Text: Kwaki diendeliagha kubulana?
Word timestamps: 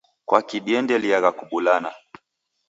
Kwaki 0.27 0.57
diendeliagha 0.65 1.31
kubulana? 1.37 1.91